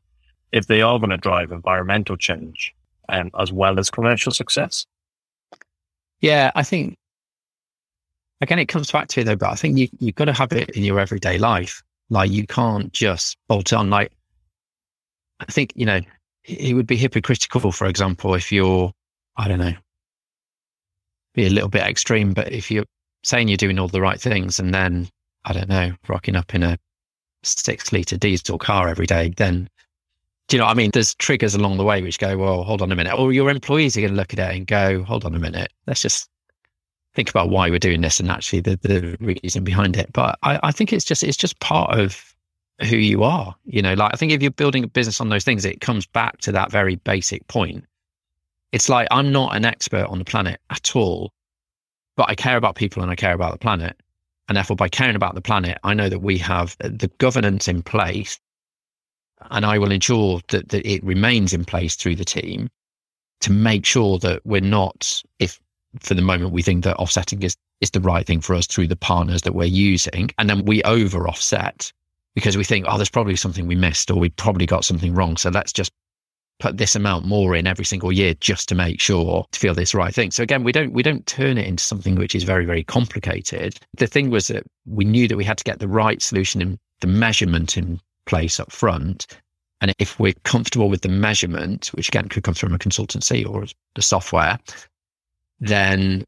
if 0.52 0.66
they 0.66 0.82
are 0.82 0.98
going 0.98 1.10
to 1.10 1.16
drive 1.16 1.50
environmental 1.50 2.16
change 2.16 2.74
um, 3.08 3.30
as 3.38 3.52
well 3.52 3.78
as 3.78 3.90
commercial 3.90 4.32
success. 4.32 4.86
Yeah, 6.20 6.50
I 6.54 6.62
think 6.62 6.96
again 8.40 8.58
it 8.58 8.66
comes 8.66 8.90
back 8.90 9.08
to 9.08 9.20
it 9.20 9.24
though, 9.24 9.36
but 9.36 9.50
I 9.50 9.54
think 9.54 9.78
you 9.78 9.88
you've 9.98 10.14
got 10.14 10.26
to 10.26 10.32
have 10.32 10.52
it 10.52 10.70
in 10.70 10.84
your 10.84 11.00
everyday 11.00 11.38
life. 11.38 11.82
Like 12.10 12.30
you 12.30 12.46
can't 12.46 12.92
just 12.92 13.36
bolt 13.48 13.72
on. 13.72 13.90
Like 13.90 14.12
I 15.40 15.44
think 15.46 15.72
you 15.76 15.86
know 15.86 16.00
it 16.44 16.74
would 16.74 16.86
be 16.86 16.96
hypocritical, 16.96 17.72
for 17.72 17.86
example, 17.86 18.34
if 18.34 18.52
you're 18.52 18.92
I 19.36 19.48
don't 19.48 19.58
know, 19.58 19.74
be 21.34 21.46
a 21.46 21.50
little 21.50 21.68
bit 21.68 21.82
extreme, 21.82 22.32
but 22.32 22.52
if 22.52 22.70
you're 22.70 22.86
saying 23.22 23.48
you're 23.48 23.56
doing 23.56 23.78
all 23.78 23.88
the 23.88 24.00
right 24.00 24.20
things 24.20 24.58
and 24.58 24.72
then 24.72 25.08
I 25.44 25.52
don't 25.52 25.68
know, 25.68 25.92
rocking 26.08 26.36
up 26.36 26.54
in 26.54 26.62
a 26.62 26.78
six 27.42 27.92
liter 27.92 28.16
diesel 28.16 28.58
car 28.58 28.88
every 28.88 29.06
day, 29.06 29.32
then 29.36 29.68
do 30.48 30.56
you 30.56 30.60
know 30.60 30.66
what 30.66 30.72
I 30.72 30.74
mean? 30.74 30.90
There's 30.92 31.14
triggers 31.14 31.54
along 31.54 31.76
the 31.76 31.84
way 31.84 32.02
which 32.02 32.18
go, 32.18 32.36
well, 32.36 32.62
hold 32.62 32.80
on 32.80 32.92
a 32.92 32.96
minute. 32.96 33.14
Or 33.18 33.32
your 33.32 33.50
employees 33.50 33.96
are 33.96 34.00
going 34.00 34.12
to 34.12 34.16
look 34.16 34.32
at 34.32 34.38
it 34.38 34.56
and 34.56 34.66
go, 34.66 35.02
hold 35.02 35.24
on 35.24 35.34
a 35.34 35.40
minute. 35.40 35.72
Let's 35.86 36.02
just 36.02 36.30
think 37.14 37.30
about 37.30 37.48
why 37.50 37.68
we're 37.68 37.80
doing 37.80 38.02
this 38.02 38.20
and 38.20 38.30
actually 38.30 38.60
the, 38.60 38.76
the 38.82 39.16
reason 39.20 39.64
behind 39.64 39.96
it. 39.96 40.12
But 40.12 40.38
I, 40.42 40.60
I 40.62 40.70
think 40.70 40.92
it's 40.92 41.04
just 41.04 41.24
it's 41.24 41.36
just 41.36 41.58
part 41.58 41.98
of 41.98 42.34
who 42.82 42.96
you 42.96 43.24
are. 43.24 43.56
You 43.64 43.82
know, 43.82 43.94
like 43.94 44.12
I 44.14 44.16
think 44.16 44.30
if 44.30 44.40
you're 44.40 44.50
building 44.52 44.84
a 44.84 44.88
business 44.88 45.20
on 45.20 45.30
those 45.30 45.44
things, 45.44 45.64
it 45.64 45.80
comes 45.80 46.06
back 46.06 46.38
to 46.42 46.52
that 46.52 46.70
very 46.70 46.96
basic 46.96 47.46
point. 47.48 47.84
It's 48.70 48.88
like 48.88 49.08
I'm 49.10 49.32
not 49.32 49.56
an 49.56 49.64
expert 49.64 50.06
on 50.06 50.18
the 50.18 50.24
planet 50.24 50.60
at 50.70 50.94
all, 50.94 51.32
but 52.16 52.28
I 52.28 52.34
care 52.36 52.56
about 52.56 52.76
people 52.76 53.02
and 53.02 53.10
I 53.10 53.16
care 53.16 53.34
about 53.34 53.52
the 53.52 53.58
planet. 53.58 53.96
And 54.48 54.56
therefore, 54.56 54.76
by 54.76 54.88
caring 54.88 55.16
about 55.16 55.34
the 55.34 55.40
planet, 55.40 55.78
I 55.82 55.92
know 55.92 56.08
that 56.08 56.20
we 56.20 56.38
have 56.38 56.76
the 56.78 57.10
governance 57.18 57.66
in 57.66 57.82
place 57.82 58.38
and 59.50 59.64
I 59.66 59.78
will 59.78 59.92
ensure 59.92 60.40
that, 60.48 60.68
that 60.70 60.86
it 60.86 61.04
remains 61.04 61.52
in 61.52 61.64
place 61.64 61.96
through 61.96 62.16
the 62.16 62.24
team 62.24 62.68
to 63.40 63.52
make 63.52 63.84
sure 63.84 64.18
that 64.18 64.44
we're 64.44 64.60
not, 64.60 65.22
if 65.38 65.60
for 66.00 66.14
the 66.14 66.22
moment 66.22 66.52
we 66.52 66.62
think 66.62 66.84
that 66.84 66.96
offsetting 66.96 67.42
is, 67.42 67.56
is 67.80 67.90
the 67.90 68.00
right 68.00 68.26
thing 68.26 68.40
for 68.40 68.54
us 68.54 68.66
through 68.66 68.88
the 68.88 68.96
partners 68.96 69.42
that 69.42 69.54
we're 69.54 69.64
using, 69.64 70.30
and 70.38 70.48
then 70.48 70.64
we 70.64 70.82
over 70.84 71.28
offset 71.28 71.92
because 72.34 72.56
we 72.56 72.64
think, 72.64 72.86
oh, 72.88 72.96
there's 72.96 73.10
probably 73.10 73.36
something 73.36 73.66
we 73.66 73.74
missed 73.74 74.10
or 74.10 74.18
we 74.18 74.30
probably 74.30 74.66
got 74.66 74.84
something 74.84 75.14
wrong. 75.14 75.36
So 75.36 75.50
let's 75.50 75.72
just 75.72 75.90
put 76.58 76.78
this 76.78 76.96
amount 76.96 77.26
more 77.26 77.54
in 77.54 77.66
every 77.66 77.84
single 77.84 78.12
year 78.12 78.34
just 78.34 78.68
to 78.68 78.74
make 78.74 79.00
sure 79.00 79.46
to 79.52 79.60
feel 79.60 79.74
this 79.74 79.94
right 79.94 80.14
thing. 80.14 80.30
So 80.30 80.42
again, 80.42 80.64
we 80.64 80.72
don't 80.72 80.92
we 80.92 81.02
don't 81.02 81.26
turn 81.26 81.58
it 81.58 81.66
into 81.66 81.84
something 81.84 82.14
which 82.14 82.34
is 82.34 82.44
very 82.44 82.64
very 82.64 82.82
complicated. 82.82 83.78
The 83.96 84.06
thing 84.06 84.30
was 84.30 84.48
that 84.48 84.64
we 84.86 85.04
knew 85.04 85.28
that 85.28 85.36
we 85.36 85.44
had 85.44 85.58
to 85.58 85.64
get 85.64 85.80
the 85.80 85.88
right 85.88 86.22
solution 86.22 86.62
in 86.62 86.78
the 87.00 87.06
measurement 87.06 87.76
in 87.76 88.00
place 88.26 88.60
up 88.60 88.70
front. 88.70 89.26
And 89.80 89.92
if 89.98 90.18
we're 90.18 90.34
comfortable 90.44 90.88
with 90.88 91.02
the 91.02 91.08
measurement, 91.08 91.88
which 91.88 92.08
again 92.08 92.28
could 92.28 92.42
come 92.42 92.54
from 92.54 92.74
a 92.74 92.78
consultancy 92.78 93.48
or 93.48 93.66
the 93.94 94.02
software, 94.02 94.58
then 95.60 96.24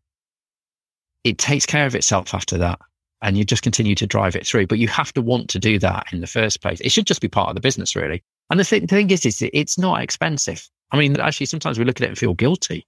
it 1.25 1.39
takes 1.39 1.67
care 1.67 1.87
of 1.87 1.95
itself 1.95 2.35
after 2.35 2.59
that. 2.59 2.79
And 3.21 3.37
you 3.37 3.45
just 3.45 3.63
continue 3.63 3.97
to 3.97 4.07
drive 4.07 4.37
it 4.37 4.47
through. 4.47 4.69
But 4.69 4.79
you 4.79 4.87
have 4.89 5.13
to 5.15 5.23
want 5.23 5.51
to 5.51 5.59
do 5.59 5.79
that 5.81 6.07
in 6.13 6.21
the 6.21 6.27
first 6.27 6.61
place. 6.63 6.81
It 6.81 6.93
should 6.93 7.07
just 7.07 7.21
be 7.21 7.29
part 7.29 7.49
of 7.49 7.57
the 7.57 7.61
business, 7.61 7.97
really. 7.97 8.23
And 8.51 8.61
the, 8.61 8.65
th- 8.65 8.83
the 8.83 8.87
thing 8.87 9.11
is, 9.11 9.27
is 9.27 9.43
it's 9.53 9.77
not 9.77 10.03
expensive. 10.03 10.69
I 10.93 10.99
mean, 10.99 11.19
actually, 11.19 11.47
sometimes 11.47 11.79
we 11.79 11.85
look 11.85 12.01
at 12.01 12.05
it 12.05 12.11
and 12.11 12.19
feel 12.19 12.35
guilty. 12.35 12.87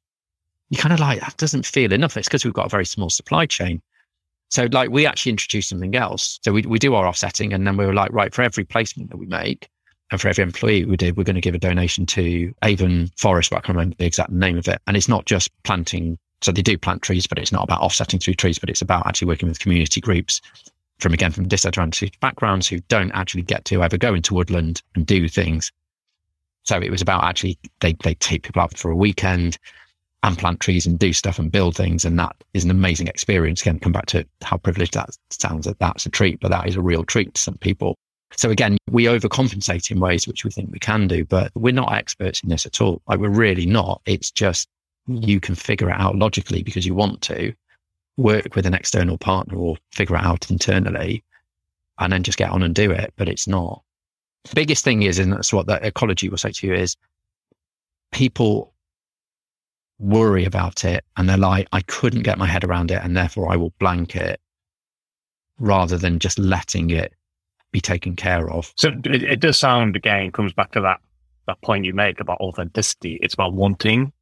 You 0.68 0.78
kind 0.78 0.92
of 0.92 1.00
like, 1.00 1.20
that 1.20 1.36
doesn't 1.36 1.66
feel 1.66 1.92
enough. 1.92 2.16
It's 2.16 2.28
because 2.28 2.44
we've 2.44 2.54
got 2.54 2.66
a 2.66 2.70
very 2.70 2.86
small 2.86 3.10
supply 3.10 3.46
chain. 3.46 3.82
So 4.50 4.66
like 4.73 4.90
we 4.90 5.07
actually 5.07 5.30
introduced 5.30 5.69
something 5.69 5.95
else. 5.95 6.40
So 6.42 6.52
we, 6.52 6.62
we 6.62 6.78
do 6.78 6.95
our 6.95 7.07
offsetting 7.07 7.52
and 7.52 7.66
then 7.66 7.76
we 7.76 7.87
were 7.87 7.95
like, 7.95 8.12
right, 8.12 8.35
for 8.35 8.42
every 8.42 8.64
placement 8.64 9.11
that 9.11 9.16
we 9.16 9.26
make 9.26 9.69
and 10.11 10.21
for 10.21 10.28
every 10.28 10.42
employee 10.42 10.85
we 10.85 10.97
did, 10.97 11.16
we're 11.16 11.25
going 11.25 11.37
to 11.37 11.40
give 11.40 11.54
a 11.54 11.59
donation 11.59 12.04
to 12.07 12.52
Avon 12.64 13.09
Forest, 13.16 13.50
but 13.50 13.57
I 13.57 13.61
can't 13.61 13.76
remember 13.76 13.97
the 13.99 14.07
exact 14.07 14.30
name 14.30 14.59
of 14.59 14.66
it. 14.66 14.83
And 14.87 14.97
it's 14.97 15.09
not 15.09 15.25
just 15.25 15.50
planting. 15.62 16.19
So 16.42 16.50
they 16.50 16.62
do 16.62 16.76
plant 16.76 17.02
trees, 17.02 17.28
but 17.28 17.38
it's 17.38 17.52
not 17.52 17.62
about 17.62 17.80
offsetting 17.80 18.19
through 18.19 18.35
trees, 18.35 18.59
but 18.59 18.69
it's 18.69 18.83
about 18.83 19.07
actually 19.07 19.28
working 19.28 19.49
with 19.49 19.61
community 19.61 20.00
groups 20.00 20.40
from 20.99 21.14
again, 21.14 21.30
from 21.30 21.47
disadvantaged 21.47 22.19
backgrounds 22.21 22.66
who 22.66 22.80
don't 22.88 23.12
actually 23.12 23.42
get 23.42 23.64
to 23.66 23.83
ever 23.85 23.97
go 23.97 24.14
into 24.14 24.35
woodland 24.35 24.83
and 24.97 25.07
do 25.07 25.28
things. 25.28 25.71
So 26.64 26.78
it 26.78 26.90
was 26.90 27.00
about 27.00 27.25
actually, 27.25 27.57
they, 27.80 27.95
they 28.02 28.14
take 28.14 28.42
people 28.42 28.62
out 28.62 28.76
for 28.76 28.90
a 28.90 28.97
weekend 28.97 29.59
and 30.22 30.36
plant 30.38 30.60
trees 30.60 30.86
and 30.86 30.98
do 30.98 31.12
stuff 31.12 31.38
and 31.38 31.50
build 31.50 31.76
things. 31.76 32.04
And 32.04 32.18
that 32.18 32.36
is 32.52 32.64
an 32.64 32.70
amazing 32.70 33.06
experience. 33.06 33.62
Again, 33.62 33.78
come 33.78 33.92
back 33.92 34.06
to 34.06 34.26
how 34.42 34.58
privileged 34.58 34.94
that 34.94 35.10
sounds 35.30 35.64
that 35.66 35.78
that's 35.78 36.06
a 36.06 36.10
treat, 36.10 36.40
but 36.40 36.50
that 36.50 36.66
is 36.66 36.76
a 36.76 36.82
real 36.82 37.04
treat 37.04 37.34
to 37.34 37.40
some 37.40 37.56
people. 37.58 37.96
So 38.36 38.50
again, 38.50 38.76
we 38.90 39.04
overcompensate 39.04 39.90
in 39.90 39.98
ways 39.98 40.26
which 40.26 40.44
we 40.44 40.50
think 40.50 40.70
we 40.70 40.78
can 40.78 41.08
do, 41.08 41.24
but 41.24 41.50
we're 41.54 41.72
not 41.72 41.92
experts 41.92 42.42
in 42.42 42.48
this 42.48 42.66
at 42.66 42.80
all. 42.80 43.02
Like 43.08 43.18
we're 43.18 43.28
really 43.28 43.66
not. 43.66 44.02
It's 44.06 44.30
just 44.30 44.68
you 45.06 45.40
can 45.40 45.54
figure 45.54 45.90
it 45.90 45.98
out 45.98 46.16
logically 46.16 46.62
because 46.62 46.86
you 46.86 46.94
want 46.94 47.22
to 47.22 47.52
work 48.16 48.54
with 48.54 48.66
an 48.66 48.74
external 48.74 49.18
partner 49.18 49.56
or 49.56 49.76
figure 49.92 50.16
it 50.16 50.22
out 50.22 50.50
internally 50.50 51.24
and 51.98 52.12
then 52.12 52.22
just 52.22 52.38
get 52.38 52.50
on 52.50 52.62
and 52.62 52.74
do 52.74 52.90
it. 52.90 53.12
But 53.16 53.28
it's 53.28 53.48
not. 53.48 53.82
The 54.44 54.54
biggest 54.54 54.84
thing 54.84 55.02
is, 55.02 55.18
and 55.18 55.32
that's 55.32 55.52
what 55.52 55.66
the 55.66 55.78
Ecologi 55.78 56.30
will 56.30 56.38
say 56.38 56.52
to 56.52 56.66
you 56.66 56.74
is 56.74 56.96
people 58.12 58.72
worry 60.00 60.45
about 60.45 60.85
it 60.85 61.04
and 61.16 61.28
they're 61.28 61.37
like, 61.37 61.69
I 61.73 61.83
couldn't 61.83 62.23
get 62.23 62.38
my 62.38 62.47
head 62.47 62.64
around 62.64 62.90
it 62.90 63.00
and 63.02 63.16
therefore 63.16 63.52
I 63.52 63.57
will 63.57 63.73
blank 63.78 64.16
it 64.16 64.40
rather 65.59 65.99
than 65.99 66.19
just 66.19 66.38
letting 66.38 66.90
it 66.90 67.12
be 67.71 67.80
taken 67.80 68.16
care 68.16 68.50
of. 68.50 68.73
So 68.76 68.88
it, 69.04 69.23
it 69.23 69.40
does 69.40 69.59
sound 69.59 69.95
again 69.95 70.33
comes 70.33 70.52
back 70.52 70.73
to 70.73 70.80
that 70.80 71.00
that 71.47 71.61
point 71.62 71.85
you 71.85 71.92
make 71.92 72.21
about 72.21 72.40
authenticity. 72.40 73.19
It's 73.23 73.35
about 73.35 73.52
wanting 73.52 74.12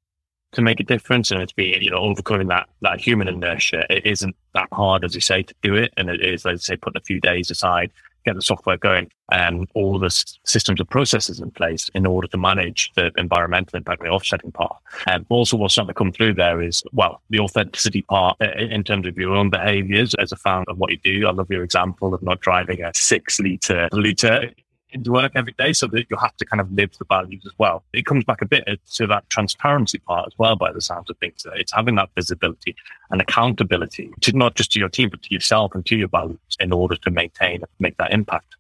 to 0.53 0.63
make 0.63 0.81
a 0.81 0.85
difference 0.85 1.31
and 1.31 1.43
it's 1.43 1.53
being, 1.53 1.83
you 1.83 1.91
know, 1.91 1.99
overcoming 1.99 2.49
that 2.49 2.69
that 2.83 3.01
human 3.01 3.29
inertia. 3.29 3.87
It 3.91 4.05
isn't 4.05 4.37
that 4.55 4.69
hard 4.73 5.05
as 5.05 5.15
you 5.15 5.21
say 5.21 5.43
to 5.43 5.55
do 5.63 5.75
it. 5.75 5.93
And 5.97 6.11
it 6.11 6.25
is, 6.25 6.45
let's 6.45 6.67
say, 6.67 6.77
putting 6.77 7.01
a 7.01 7.05
few 7.05 7.21
days 7.21 7.51
aside 7.51 7.91
get 8.25 8.35
the 8.35 8.43
software 8.43 8.77
going 8.77 9.11
and 9.31 9.69
all 9.75 9.99
the 9.99 10.11
systems 10.45 10.81
and 10.81 10.89
processes 10.89 11.41
in 11.41 11.51
place 11.51 11.91
in 11.95 12.07
order 12.07 12.27
to 12.29 12.39
manage 12.39 12.91
the 12.95 13.11
environmental 13.17 13.77
impact, 13.77 14.03
the 14.03 14.09
offsetting 14.09 14.53
part. 14.53 14.77
And 15.07 15.27
also 15.29 15.57
what's 15.57 15.75
starting 15.75 15.89
to 15.89 15.95
come 15.95 16.13
through 16.13 16.35
there 16.35 16.63
is, 16.63 16.83
well, 16.93 17.21
the 17.31 17.41
authenticity 17.41 18.03
part 18.03 18.41
in 18.41 18.85
terms 18.85 19.07
of 19.07 19.19
your 19.19 19.35
own 19.35 19.51
behaviors 19.51 20.15
as 20.15 20.33
a 20.33 20.37
fan 20.37 20.65
of 20.69 20.79
what 20.79 20.91
you 20.91 20.99
do. 20.99 21.27
I 21.27 21.33
love 21.33 21.51
your 21.51 21.63
example 21.63 22.15
of 22.15 22.23
not 22.23 22.41
driving 22.41 22.83
a 22.83 22.93
six 22.95 23.39
liter 23.39 23.89
liter 23.93 24.51
into 24.91 25.13
work 25.13 25.33
every 25.35 25.53
day 25.53 25.73
so 25.73 25.87
that 25.89 26.07
you 26.11 26.17
have 26.17 26.37
to 26.37 26.45
kind 26.45 26.61
of 26.61 26.73
live 26.73 26.97
the 26.99 27.05
values 27.05 27.43
as 27.47 27.53
well. 27.59 27.85
It 27.93 28.07
comes 28.07 28.25
back 28.25 28.43
a 28.43 28.47
bit 28.47 28.65
to 28.95 29.07
that 29.07 29.29
transparency 29.31 29.99
part 29.99 30.27
as 30.27 30.33
well 30.39 30.57
by 30.57 30.73
the 30.73 30.81
sounds 30.81 31.11
of 31.11 31.17
things. 31.19 31.47
It's 31.55 31.73
having 31.73 31.97
that 31.97 32.11
visibility 32.15 32.75
and 33.11 33.21
accountability 33.21 34.11
to 34.23 34.37
not 34.37 34.55
just 34.55 34.73
to 34.73 34.79
your 34.79 34.89
team, 34.89 35.11
but 35.11 35.23
to 35.23 35.35
yourself 35.35 35.75
and 35.75 35.85
to 35.87 35.97
your 35.97 36.09
values 36.09 36.39
in 36.61 36.73
order 36.73 36.97
to 36.97 37.11
maintain, 37.11 37.57
and 37.57 37.71
make 37.79 37.97
that 37.99 38.13
impact. 38.13 38.57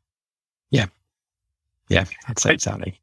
Yeah. 0.70 0.86
Yeah, 1.88 2.04
that's 2.26 2.44
exactly. 2.44 3.00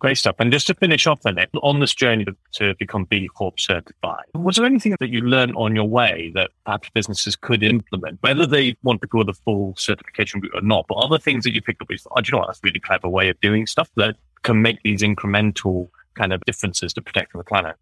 Great 0.00 0.16
stuff. 0.16 0.36
And 0.38 0.50
just 0.50 0.66
to 0.66 0.74
finish 0.74 1.06
off 1.06 1.20
then, 1.22 1.36
on 1.62 1.80
this 1.80 1.94
journey 1.94 2.24
to, 2.54 2.74
become 2.78 3.04
B 3.04 3.28
Corp 3.28 3.60
certified, 3.60 4.24
was 4.34 4.56
there 4.56 4.64
anything 4.64 4.96
that 4.98 5.10
you 5.10 5.20
learned 5.20 5.54
on 5.56 5.76
your 5.76 5.84
way 5.84 6.32
that 6.34 6.50
perhaps 6.64 6.88
businesses 6.94 7.36
could 7.36 7.62
implement, 7.62 8.18
whether 8.22 8.46
they 8.46 8.74
want 8.82 9.02
to 9.02 9.06
go 9.06 9.22
the 9.22 9.34
full 9.34 9.74
certification 9.76 10.40
route 10.40 10.54
or 10.54 10.62
not, 10.62 10.86
but 10.88 10.94
other 10.94 11.18
things 11.18 11.44
that 11.44 11.54
you 11.54 11.60
picked 11.60 11.82
up 11.82 11.90
with, 11.90 12.06
oh, 12.10 12.20
do 12.22 12.28
you 12.28 12.32
know 12.32 12.38
what, 12.38 12.46
that's 12.46 12.60
a 12.60 12.64
really 12.64 12.80
clever 12.80 13.08
way 13.10 13.28
of 13.28 13.38
doing 13.40 13.66
stuff 13.66 13.90
that 13.96 14.16
can 14.42 14.62
make 14.62 14.82
these 14.82 15.02
incremental 15.02 15.90
kind 16.14 16.32
of 16.32 16.40
differences 16.46 16.94
to 16.94 17.02
protecting 17.02 17.38
the 17.38 17.44
planet? 17.44 17.76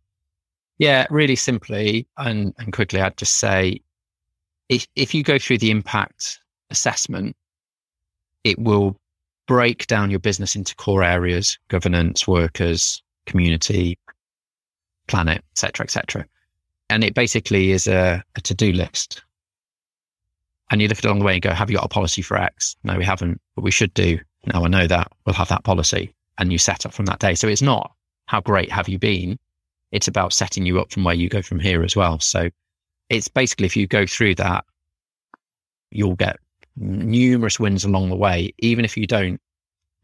Yeah, 0.79 1.07
really 1.11 1.37
simply 1.37 2.09
and, 2.19 2.53
and 2.59 2.73
quickly, 2.73 3.01
I'd 3.01 3.17
just 3.17 3.37
say 3.37 3.81
if, 4.69 4.89
if 4.97 5.15
you 5.15 5.23
go 5.23 5.39
through 5.39 5.59
the 5.59 5.71
impact 5.71 6.41
assessment, 6.71 7.37
it 8.43 8.59
will 8.59 8.99
break 9.49 9.87
down 9.89 10.11
your 10.11 10.21
business 10.21 10.55
into 10.55 10.77
core 10.77 11.03
areas, 11.03 11.59
governance, 11.69 12.29
workers, 12.29 13.03
community, 13.27 13.99
planet, 15.09 15.43
etc., 15.53 15.85
etc. 15.85 16.27
And 16.91 17.03
it 17.03 17.15
basically 17.15 17.73
is 17.73 17.89
a, 17.89 18.23
a 18.37 18.41
to-do 18.43 18.73
list. 18.73 19.23
And 20.71 20.81
you 20.81 20.89
look 20.89 20.99
at 20.99 21.05
it 21.05 21.09
along 21.09 21.21
the 21.21 21.25
way 21.25 21.33
and 21.33 21.43
go, 21.43 21.51
have 21.51 21.71
you 21.71 21.77
got 21.77 21.87
a 21.87 21.89
policy 21.89 22.23
for 22.23 22.37
X? 22.37 22.77
No, 22.85 22.97
we 22.97 23.05
haven't, 23.05 23.41
but 23.57 23.65
we 23.65 23.71
should 23.71 23.93
do. 23.95 24.19
Now 24.47 24.65
I 24.65 24.69
know 24.69 24.87
that 24.87 25.11
we'll 25.25 25.35
have 25.35 25.49
that 25.49 25.65
policy 25.65 26.15
and 26.39 26.53
you 26.53 26.59
set 26.59 26.87
up 26.87 26.93
from 26.93 27.07
that 27.07 27.19
day. 27.19 27.35
So 27.35 27.49
it's 27.49 27.63
not 27.63 27.93
how 28.27 28.41
great 28.43 28.71
have 28.71 28.89
you 28.89 28.99
been? 28.99 29.39
It's 29.93 30.09
about 30.09 30.35
setting 30.35 30.67
you 30.67 30.79
up 30.79 30.93
from 30.93 31.05
where 31.05 31.15
you 31.15 31.31
go 31.31 31.41
from 31.41 31.59
here 31.59 31.83
as 31.83 31.97
well. 31.97 32.21
So 32.21 32.51
it's 33.09 33.29
basically 33.29 33.67
if 33.67 33.77
you 33.77 33.87
go 33.87 34.07
through 34.07 34.35
that, 34.37 34.67
you'll 35.91 36.17
get 36.17 36.39
numerous 36.81 37.59
wins 37.59 37.85
along 37.85 38.09
the 38.09 38.17
way. 38.17 38.53
Even 38.59 38.85
if 38.85 38.97
you 38.97 39.07
don't 39.07 39.41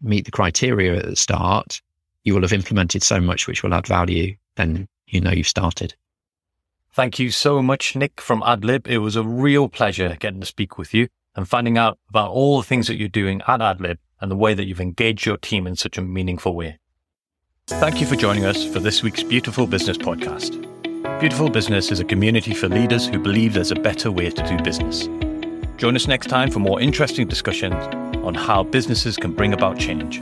meet 0.00 0.25
the 0.25 0.31
criteria 0.31 0.97
at 0.97 1.07
the 1.07 1.16
start, 1.16 1.81
you 2.25 2.35
will 2.35 2.43
have 2.43 2.52
implemented 2.52 3.02
so 3.02 3.21
much 3.21 3.47
which 3.47 3.62
will 3.62 3.75
add 3.75 3.87
value. 3.87 4.35
Then 4.57 4.88
you 5.07 5.21
know 5.21 5.31
you've 5.31 5.49
started. 5.49 5.95
Thank 6.93 7.19
you 7.19 7.31
so 7.31 7.61
much, 7.61 7.97
Nick 7.97 8.21
from 8.21 8.40
AdLib. 8.43 8.87
It 8.87 8.99
was 8.99 9.16
a 9.16 9.25
real 9.25 9.69
pleasure 9.69 10.16
getting 10.21 10.40
to 10.40 10.47
speak 10.47 10.78
with 10.78 10.95
you 10.95 11.09
and 11.35 11.49
finding 11.49 11.76
out 11.76 11.99
about 12.09 12.31
all 12.31 12.59
the 12.59 12.66
things 12.66 12.87
that 12.87 12.97
you're 12.97 13.09
doing 13.09 13.43
at 13.49 13.61
AdLib 13.61 13.99
and 14.21 14.31
the 14.31 14.37
way 14.37 14.54
that 14.54 14.66
you've 14.66 14.81
engaged 14.81 15.26
your 15.26 15.37
team 15.37 15.66
in 15.66 15.76
such 15.76 15.99
a 15.99 16.02
meaningful 16.02 16.54
way. 16.54 16.78
Thank 17.66 18.00
you 18.00 18.07
for 18.07 18.14
joining 18.14 18.45
us 18.45 18.64
for 18.64 18.78
this 18.78 19.02
week's 19.02 19.23
Beautiful 19.23 19.66
Business 19.66 19.99
podcast. 19.99 20.61
Beautiful 21.19 21.50
Business 21.50 21.90
is 21.90 21.99
a 21.99 22.04
community 22.04 22.54
for 22.54 22.69
leaders 22.69 23.07
who 23.07 23.19
believe 23.19 23.54
there's 23.54 23.71
a 23.71 23.76
better 23.76 24.12
way 24.12 24.31
to 24.31 24.49
do 24.49 24.62
business. 24.62 25.09
Join 25.76 25.97
us 25.97 26.07
next 26.07 26.28
time 26.28 26.50
for 26.50 26.61
more 26.61 26.81
interesting 26.81 27.26
discussions 27.26 27.75
on 28.25 28.35
how 28.35 28.62
businesses 28.62 29.16
can 29.16 29.33
bring 29.33 29.52
about 29.52 29.76
change, 29.78 30.21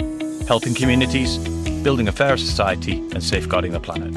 helping 0.49 0.73
communities, 0.75 1.37
building 1.83 2.09
a 2.09 2.13
fairer 2.13 2.39
society, 2.39 2.99
and 3.13 3.23
safeguarding 3.23 3.73
the 3.73 3.81
planet. 3.81 4.15